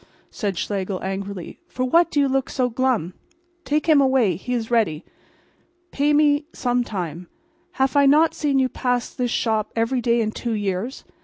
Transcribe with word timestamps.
cried 0.35 0.57
Schlegel, 0.57 1.03
angrily. 1.03 1.59
"For 1.67 1.83
what 1.85 2.09
do 2.09 2.19
you 2.19 2.27
look 2.27 2.49
so 2.49 2.69
glum? 2.71 3.13
Take 3.65 3.87
him 3.87 4.01
away. 4.01 4.35
He 4.35 4.51
is 4.55 4.71
ready. 4.71 5.05
Pay 5.91 6.11
me 6.13 6.45
some 6.53 6.83
time. 6.83 7.27
Haf 7.73 7.95
I 7.95 8.07
not 8.07 8.33
seen 8.33 8.57
you 8.57 8.67
pass 8.67 9.19
mine 9.19 9.27
shop 9.27 9.71
every 9.75 10.01
day 10.01 10.19
in 10.21 10.31
two 10.31 10.53
years? 10.53 11.03